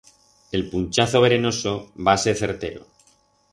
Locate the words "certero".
2.43-2.85